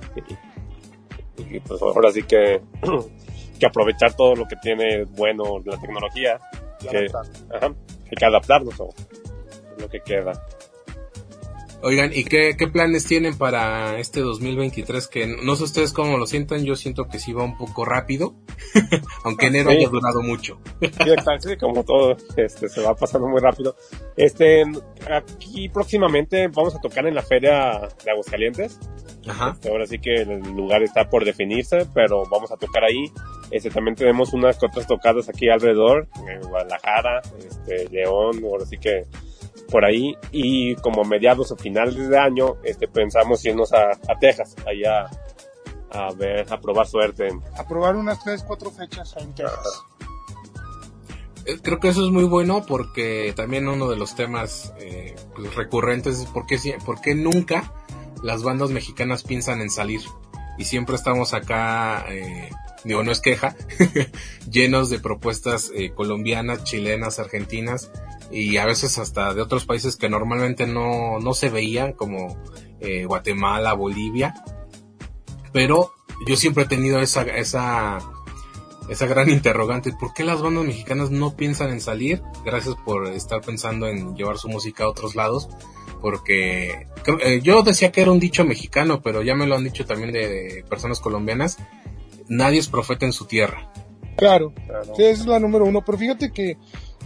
Y, 1.37 1.61
pues 1.61 1.81
ahora 1.83 2.11
sí 2.13 2.23
que, 2.23 2.61
que 3.59 3.67
aprovechar 3.67 4.15
todo 4.15 4.35
lo 4.35 4.47
que 4.47 4.57
tiene 4.57 5.05
bueno 5.05 5.61
la 5.65 5.79
tecnología. 5.81 6.39
Que, 6.81 7.07
ajá, 7.55 7.67
hay 7.67 8.17
que 8.17 8.25
adaptarnos 8.25 8.81
a 8.81 8.85
lo 9.79 9.89
que 9.89 10.01
queda. 10.01 10.33
Oigan, 11.85 12.13
¿y 12.15 12.25
qué, 12.25 12.55
qué 12.57 12.69
planes 12.69 13.07
tienen 13.07 13.37
para 13.37 13.99
este 13.99 14.21
2023? 14.21 15.09
Que 15.09 15.27
no 15.27 15.57
sé 15.57 15.65
ustedes 15.65 15.93
cómo 15.93 16.17
lo 16.17 16.27
sientan, 16.27 16.65
yo 16.65 16.77
siento 16.77 17.09
que 17.09 17.19
sí 17.19 17.33
va 17.33 17.43
un 17.43 17.57
poco 17.57 17.85
rápido, 17.85 18.35
aunque 19.25 19.47
enero 19.47 19.71
Sí. 19.71 19.79
haya 19.79 19.89
durado 19.89 20.23
mucho. 20.23 20.61
Sí, 20.81 21.57
como 21.59 21.83
todo, 21.85 22.17
este, 22.37 22.69
se 22.69 22.81
va 22.83 22.95
pasando 22.95 23.27
muy 23.27 23.41
rápido. 23.41 23.75
Este, 24.17 24.63
aquí 25.11 25.69
próximamente 25.69 26.47
vamos 26.49 26.75
a 26.77 26.81
tocar 26.81 27.07
en 27.07 27.15
la 27.17 27.23
feria 27.23 27.89
de 28.05 28.11
Aguascalientes. 28.11 28.79
Ajá. 29.27 29.51
Este, 29.55 29.69
ahora 29.69 29.87
sí 29.87 29.99
que 29.99 30.15
el 30.15 30.41
lugar 30.55 30.83
está 30.83 31.09
por 31.09 31.25
definirse, 31.25 31.87
pero 31.95 32.25
vamos 32.31 32.53
a 32.53 32.57
tocar 32.57 32.85
ahí. 32.85 33.11
Este, 33.51 33.71
también 33.71 33.97
tenemos 33.97 34.33
unas 34.33 34.57
otras 34.63 34.87
tocadas 34.87 35.29
aquí 35.29 35.49
alrededor, 35.49 36.09
en 36.29 36.41
Guadalajara, 36.49 37.21
este, 37.39 37.89
León, 37.91 38.41
ahora 38.45 38.65
sí 38.67 38.79
que 38.79 39.05
por 39.73 39.85
ahí. 39.85 40.15
Y 40.31 40.77
como 40.77 41.03
mediados 41.03 41.51
o 41.51 41.57
finales 41.57 42.09
de 42.09 42.19
año, 42.19 42.57
este, 42.63 42.87
pensamos 42.87 43.45
irnos 43.45 43.73
a, 43.73 43.91
a 43.91 44.19
Texas, 44.21 44.55
allá 44.67 45.09
a 45.91 46.13
ver, 46.13 46.47
a 46.53 46.61
probar 46.61 46.87
suerte. 46.87 47.31
A 47.57 47.67
probar 47.67 47.97
unas 47.97 48.23
tres, 48.23 48.45
cuatro 48.47 48.71
fechas 48.71 49.15
en 49.19 49.35
Texas. 49.35 49.83
Eh, 51.47 51.59
Creo 51.63 51.81
que 51.81 51.89
eso 51.89 52.05
es 52.05 52.11
muy 52.11 52.25
bueno 52.25 52.65
porque 52.67 53.33
también 53.35 53.67
uno 53.67 53.89
de 53.89 53.97
los 53.97 54.15
temas 54.15 54.73
eh, 54.79 55.17
pues, 55.35 55.55
recurrentes 55.55 56.21
es 56.21 56.27
por 56.27 56.47
qué, 56.47 56.59
por 56.85 57.01
qué 57.01 57.15
nunca 57.15 57.73
las 58.23 58.43
bandas 58.43 58.71
mexicanas 58.71 59.23
piensan 59.23 59.61
en 59.61 59.71
salir. 59.71 60.03
Y 60.59 60.65
siempre 60.65 60.97
estamos 60.97 61.35
acá, 61.35 62.05
eh, 62.09 62.51
digo, 62.85 63.03
no 63.03 63.11
es 63.11 63.21
queja, 63.21 63.57
llenos 64.51 64.91
de 64.91 64.99
propuestas 64.99 65.73
eh, 65.75 65.93
colombianas, 65.95 66.63
chilenas, 66.65 67.19
argentinas 67.19 67.91
y 68.33 68.57
a 68.57 68.67
veces 68.67 68.99
hasta 68.99 69.35
de 69.35 69.43
otros 69.43 69.67
países 69.67 69.97
que 69.97 70.09
normalmente 70.09 70.67
no, 70.67 71.21
no 71.21 71.35
se 71.35 71.51
veían 71.51 71.93
como 71.93 72.39
eh, 72.81 73.05
Guatemala, 73.05 73.75
Bolivia. 73.75 74.35
Pero 75.53 75.93
yo 76.27 76.37
siempre 76.37 76.65
he 76.65 76.67
tenido 76.67 77.01
esa, 77.01 77.23
esa, 77.23 77.99
esa 78.89 79.07
gran 79.07 79.29
interrogante, 79.31 79.93
¿por 79.93 80.15
qué 80.15 80.25
las 80.25 80.41
bandas 80.41 80.65
mexicanas 80.65 81.11
no 81.11 81.37
piensan 81.37 81.71
en 81.71 81.81
salir? 81.81 82.23
Gracias 82.45 82.75
por 82.85 83.07
estar 83.09 83.43
pensando 83.43 83.87
en 83.87 84.17
llevar 84.17 84.39
su 84.39 84.49
música 84.49 84.85
a 84.85 84.89
otros 84.89 85.15
lados, 85.15 85.49
porque 86.01 86.87
eh, 87.23 87.41
yo 87.43 87.63
decía 87.63 87.93
que 87.93 88.01
era 88.01 88.13
un 88.13 88.19
dicho 88.19 88.45
mexicano, 88.45 89.03
pero 89.03 89.23
ya 89.23 89.35
me 89.35 89.47
lo 89.47 89.57
han 89.57 89.65
dicho 89.65 89.85
también 89.85 90.13
de 90.13 90.65
personas 90.69 91.01
colombianas, 91.01 91.59
nadie 92.29 92.59
es 92.59 92.69
profeta 92.69 93.05
en 93.05 93.13
su 93.13 93.27
tierra. 93.27 93.73
Claro, 94.17 94.53
Claro. 94.67 94.95
sí, 94.97 95.03
esa 95.05 95.23
es 95.23 95.27
la 95.27 95.39
número 95.39 95.65
uno. 95.65 95.83
Pero 95.85 95.99
fíjate 95.99 96.31
que, 96.33 96.57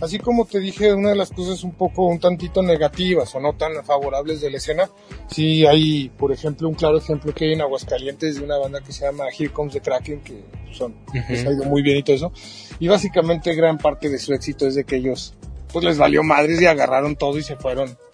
así 0.01 0.19
como 0.19 0.45
te 0.45 0.59
dije, 0.61 0.93
una 0.93 1.11
de 1.11 1.17
las 1.17 1.31
cosas 1.31 1.63
un 1.65 1.73
poco, 1.73 2.07
un 2.07 2.19
tantito 2.19 2.63
negativas 2.63 3.35
o 3.35 3.41
no 3.41 3.55
tan 3.55 3.85
favorables 3.85 4.41
de 4.41 4.51
la 4.51 4.57
escena, 4.59 4.91
sí 5.29 5.65
hay, 5.67 6.09
por 6.11 6.33
ejemplo, 6.33 6.69
un 6.69 6.75
claro 6.75 6.99
ejemplo 6.99 7.33
que 7.33 7.47
hay 7.47 7.53
en 7.53 7.63
Aguascalientes 7.63 8.37
de 8.37 8.45
una 8.45 8.59
banda 8.59 8.81
que 8.81 8.93
se 8.93 9.05
llama 9.05 9.25
Here 9.37 9.51
Comes 9.53 9.73
the 9.75 9.81
Kraken, 9.81 10.21
que 10.21 10.45
son, 10.73 10.95
les 11.29 11.47
ha 11.47 11.51
ido 11.53 11.65
muy 11.65 11.83
bien 11.83 11.99
y 11.99 12.03
todo 12.03 12.17
eso. 12.17 12.33
Y 12.81 12.89
básicamente 12.89 13.55
gran 13.55 13.79
parte 13.79 14.09
de 14.11 14.19
su 14.19 14.35
éxito 14.35 14.67
es 14.67 14.75
de 14.75 14.85
que 14.85 14.97
ellos, 14.97 15.35
pues 15.73 15.85
les 15.85 15.97
valió 15.99 16.23
madres 16.23 16.61
y 16.61 16.67
agarraron 16.67 17.17
todo 17.17 17.39
y 17.39 17.43
se 17.43 17.57
fueron. 17.57 17.97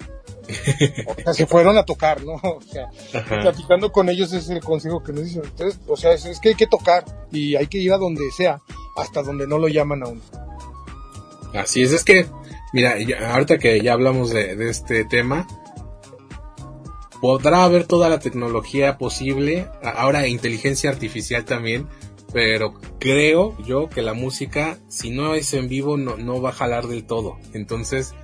O 1.16 1.22
sea, 1.22 1.34
se 1.34 1.46
fueron 1.46 1.78
a 1.78 1.84
tocar, 1.84 2.22
¿no? 2.24 2.34
O 2.42 2.60
sea, 2.62 2.90
platicando 3.40 3.92
con 3.92 4.08
ellos 4.08 4.32
es 4.32 4.50
el 4.50 4.60
consejo 4.60 5.02
que 5.02 5.12
nos 5.12 5.24
dicen. 5.24 5.42
Entonces, 5.44 5.80
o 5.86 5.96
sea, 5.96 6.12
es, 6.12 6.24
es 6.26 6.40
que 6.40 6.50
hay 6.50 6.54
que 6.56 6.66
tocar 6.66 7.04
y 7.30 7.54
hay 7.56 7.68
que 7.68 7.78
ir 7.78 7.92
a 7.92 7.96
donde 7.96 8.28
sea, 8.36 8.60
hasta 8.96 9.22
donde 9.22 9.46
no 9.46 9.58
lo 9.58 9.68
llaman 9.68 10.02
a 10.02 10.08
uno. 10.08 10.20
Así 11.54 11.82
es, 11.82 11.92
es 11.92 12.04
que, 12.04 12.26
mira, 12.72 12.98
ya- 12.98 13.32
ahorita 13.34 13.58
que 13.58 13.80
ya 13.80 13.92
hablamos 13.92 14.30
de, 14.30 14.56
de 14.56 14.70
este 14.70 15.04
tema, 15.04 15.46
podrá 17.20 17.64
haber 17.64 17.86
toda 17.86 18.08
la 18.08 18.18
tecnología 18.18 18.98
posible, 18.98 19.68
ahora 19.82 20.26
inteligencia 20.26 20.90
artificial 20.90 21.44
también, 21.44 21.86
pero 22.32 22.74
creo 22.98 23.56
yo 23.64 23.88
que 23.88 24.02
la 24.02 24.14
música, 24.14 24.78
si 24.88 25.10
no 25.10 25.34
es 25.34 25.52
en 25.54 25.68
vivo, 25.68 25.96
no, 25.96 26.16
no 26.16 26.40
va 26.40 26.50
a 26.50 26.52
jalar 26.54 26.86
del 26.86 27.04
todo. 27.04 27.36
Entonces, 27.52 28.14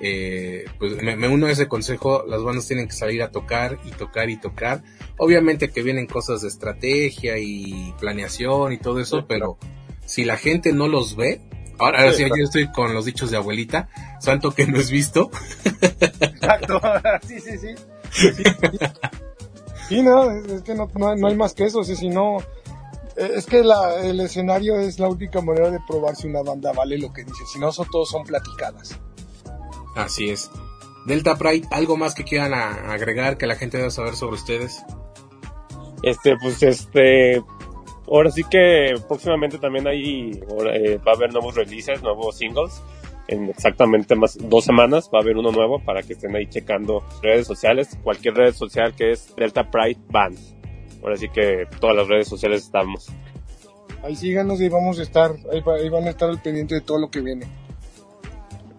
eh, 0.00 0.66
pues 0.78 1.02
me, 1.02 1.16
me 1.16 1.28
uno 1.28 1.46
a 1.46 1.50
ese 1.50 1.66
consejo, 1.66 2.24
las 2.28 2.42
bandas 2.42 2.66
tienen 2.68 2.86
que 2.86 2.94
salir 2.94 3.22
a 3.22 3.30
tocar 3.30 3.78
y 3.86 3.90
tocar 3.92 4.28
y 4.28 4.36
tocar. 4.38 4.82
Obviamente 5.16 5.70
que 5.70 5.82
vienen 5.82 6.06
cosas 6.06 6.42
de 6.42 6.48
estrategia 6.48 7.38
y 7.38 7.94
planeación 7.98 8.72
y 8.72 8.78
todo 8.78 9.00
eso, 9.00 9.26
pero 9.26 9.56
si 10.06 10.24
la 10.24 10.36
gente 10.36 10.72
no 10.72 10.88
los 10.88 11.16
ve, 11.16 11.40
ahora, 11.78 12.00
ahora 12.00 12.12
Sí, 12.12 12.22
yo 12.24 12.44
estoy 12.44 12.70
con 12.72 12.94
los 12.94 13.04
dichos 13.04 13.30
de 13.30 13.36
abuelita, 13.36 13.88
santo 14.20 14.50
que 14.52 14.66
no 14.66 14.78
es 14.78 14.90
visto, 14.90 15.30
Exacto, 16.20 16.80
sí, 17.26 17.40
sí, 17.40 17.58
sí. 17.58 17.74
Sí, 18.10 18.28
sí. 18.34 18.42
Sí, 19.88 20.02
no, 20.02 20.30
es, 20.30 20.62
que 20.62 20.74
no, 20.74 20.88
no, 20.94 21.08
hay- 21.10 21.18
no 21.20 21.26
hay 21.28 21.36
más 21.36 21.52
que 21.54 21.64
eso, 21.64 21.80
o 21.80 21.84
sea, 21.84 21.94
si 21.96 22.08
no, 22.08 22.38
eh, 23.16 23.32
es 23.36 23.44
que 23.46 23.62
la, 23.62 23.96
el 24.02 24.18
escenario 24.20 24.78
es 24.78 24.98
la 24.98 25.08
única 25.08 25.40
manera 25.42 25.70
de 25.70 25.78
probar 25.86 26.16
si 26.16 26.26
una 26.26 26.42
banda 26.42 26.72
vale 26.72 26.96
lo 26.98 27.12
que 27.12 27.22
dice, 27.24 27.44
si 27.52 27.58
no, 27.58 27.70
son, 27.72 27.86
todos 27.90 28.08
son 28.08 28.24
platicadas. 28.24 28.98
así 29.96 30.30
es. 30.30 30.50
Delta 31.06 31.36
Pride, 31.36 31.68
¿algo 31.70 31.98
más 31.98 32.14
que 32.14 32.24
quieran 32.24 32.54
a- 32.54 32.92
agregar 32.92 33.36
que 33.36 33.46
la 33.46 33.56
gente 33.56 33.76
deba 33.76 33.90
saber 33.90 34.16
sobre 34.16 34.36
ustedes? 34.36 34.82
Este, 36.02 36.34
pues 36.40 36.62
este, 36.62 37.42
ahora 38.06 38.30
sí 38.30 38.42
que 38.44 38.94
próximamente 39.08 39.58
también 39.58 39.86
ahora, 39.86 40.76
eh, 40.76 40.98
va 40.98 41.12
a 41.12 41.14
haber 41.14 41.32
nuevos 41.32 41.54
releases, 41.54 42.02
nuevos 42.02 42.36
singles. 42.36 42.82
En 43.26 43.48
exactamente 43.48 44.14
más 44.14 44.36
dos 44.38 44.64
semanas 44.64 45.08
va 45.12 45.18
a 45.18 45.22
haber 45.22 45.38
uno 45.38 45.50
nuevo 45.50 45.82
para 45.82 46.02
que 46.02 46.12
estén 46.12 46.36
ahí 46.36 46.46
checando 46.46 47.02
redes 47.22 47.46
sociales, 47.46 47.98
cualquier 48.02 48.34
red 48.34 48.52
social 48.52 48.94
que 48.94 49.12
es 49.12 49.34
Delta 49.34 49.70
Pride 49.70 50.00
Band. 50.10 50.38
Ahora 51.02 51.16
sí 51.16 51.28
que 51.30 51.66
todas 51.80 51.96
las 51.96 52.06
redes 52.06 52.28
sociales 52.28 52.62
estamos. 52.62 53.10
Ahí 54.02 54.14
síganos 54.14 54.60
y 54.60 54.68
vamos 54.68 54.98
a 54.98 55.02
estar, 55.02 55.30
ahí, 55.50 55.62
ahí 55.80 55.88
van 55.88 56.04
a 56.04 56.10
estar 56.10 56.28
al 56.28 56.42
pendiente 56.42 56.74
de 56.74 56.80
todo 56.82 56.98
lo 56.98 57.10
que 57.10 57.20
viene. 57.22 57.46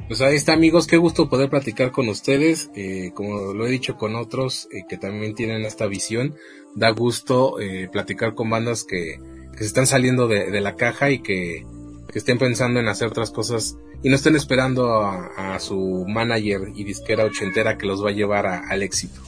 Pues 0.08 0.22
ahí 0.22 0.36
está 0.36 0.54
amigos, 0.54 0.86
qué 0.86 0.98
gusto 0.98 1.30
poder 1.30 1.50
platicar 1.50 1.92
con 1.92 2.08
ustedes, 2.10 2.70
eh, 2.76 3.12
como 3.16 3.54
lo 3.54 3.66
he 3.66 3.72
dicho 3.72 3.98
con 3.98 4.16
otros 4.16 4.68
eh, 4.72 4.84
que 4.88 4.98
también 4.98 5.34
tienen 5.34 5.66
esta 5.66 5.88
visión, 5.88 6.36
da 6.76 6.92
gusto 6.92 7.60
eh, 7.60 7.90
platicar 7.92 8.36
con 8.36 8.50
bandas 8.52 8.84
que, 8.84 9.20
que 9.54 9.58
se 9.60 9.66
están 9.66 9.88
saliendo 9.88 10.28
de, 10.28 10.52
de 10.52 10.62
la 10.62 10.76
caja 10.76 11.10
y 11.10 11.20
que, 11.20 11.66
que 12.12 12.20
estén 12.20 12.38
pensando 12.38 12.80
en 12.80 12.88
hacer 12.88 13.08
otras 13.08 13.32
cosas 13.32 13.78
y 14.04 14.10
no 14.10 14.16
estén 14.16 14.36
esperando 14.36 15.02
a, 15.02 15.56
a 15.56 15.60
su 15.60 16.06
manager 16.08 16.70
y 16.76 16.84
disquera 16.84 17.26
ochentera 17.26 17.76
que 17.76 17.88
los 17.88 18.06
va 18.06 18.10
a 18.10 18.14
llevar 18.14 18.46
a- 18.46 18.60
al 18.70 18.84
éxito. 18.84 19.22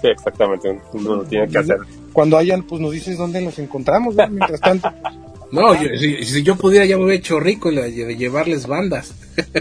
Sí, 0.00 0.08
exactamente. 0.08 0.80
Uno 0.92 1.16
lo 1.16 1.24
tiene 1.24 1.48
que 1.48 1.58
hacer. 1.58 1.78
Cuando 2.12 2.36
hayan, 2.38 2.62
pues 2.62 2.80
nos 2.80 2.92
dices 2.92 3.18
dónde 3.18 3.40
nos 3.40 3.58
encontramos, 3.58 4.14
¿no? 4.14 4.28
Mientras 4.28 4.60
tanto, 4.60 4.88
No, 5.52 5.74
yo- 5.80 5.96
si, 5.98 6.24
si 6.24 6.42
yo 6.42 6.56
pudiera 6.56 6.84
ya 6.86 6.96
me 6.96 7.04
hubiera 7.04 7.18
hecho 7.18 7.38
rico 7.38 7.70
de, 7.70 7.90
de 7.90 8.16
llevarles 8.16 8.66
bandas. 8.66 9.14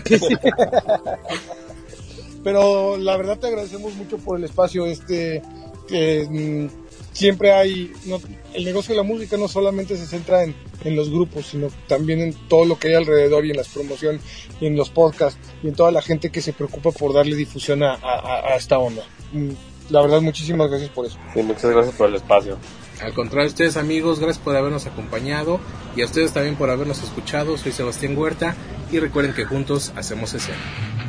pero 2.44 2.98
la 2.98 3.18
verdad 3.18 3.38
te 3.38 3.48
agradecemos 3.48 3.94
mucho 3.96 4.18
por 4.18 4.38
el 4.38 4.44
espacio 4.46 4.86
este 4.86 5.42
que 5.88 6.26
mm, 6.30 6.68
siempre 7.14 7.52
hay 7.52 7.92
no, 8.06 8.20
el 8.54 8.66
negocio 8.66 8.94
de 8.94 8.98
la 8.98 9.04
música 9.08 9.38
no 9.38 9.48
solamente 9.48 9.96
se 9.96 10.08
centra 10.08 10.44
en, 10.44 10.56
en 10.84 10.96
los 10.96 11.10
grupos 11.10 11.46
sino 11.48 11.68
también 11.88 12.20
en 12.22 12.34
todo 12.48 12.66
lo 12.66 12.80
que 12.80 12.90
hay 12.90 12.94
alrededor 12.96 13.46
y 13.46 13.52
en 13.52 13.58
las 13.58 13.68
promociones 13.68 14.22
y 14.60 14.66
en 14.66 14.76
los 14.76 14.90
podcasts 14.90 15.40
y 15.62 15.68
en 15.68 15.76
toda 15.76 15.92
la 15.92 16.02
gente 16.02 16.32
que 16.32 16.42
se 16.42 16.54
preocupa 16.54 16.92
por 16.92 17.14
darle 17.14 17.36
difusión 17.36 17.84
a, 17.84 17.94
a- 17.96 18.54
a 18.54 18.56
esta 18.56 18.78
onda 18.80 19.04
Mm, 19.34 19.52
la 19.92 20.02
verdad 20.02 20.20
muchísimas 20.20 20.70
gracias 20.70 20.90
por 20.90 21.06
eso 21.06 21.18
Sí, 21.34 21.42
muchas 21.42 21.72
gracias 21.72 21.96
por 21.96 22.10
el 22.10 22.16
espacio. 22.16 22.58
Al 23.02 23.14
contrario, 23.14 23.50
ustedes 23.50 23.78
amigos, 23.78 24.20
gracias 24.20 24.44
por 24.44 24.56
habernos 24.56 24.86
acompañado 24.86 25.60
y 25.96 26.02
a 26.02 26.06
ustedes 26.06 26.34
también 26.34 26.56
por 26.56 26.70
habernos 26.70 27.02
escuchado. 27.04 27.58
Soy 27.58 27.72
Sebastián 27.72 28.16
Huerta 28.16 28.56
y 28.92 29.00
recuerden 29.00 29.34
que 29.34 29.46
juntos 29.46 29.92
hacemos 29.96 30.34
escena. 30.34 31.01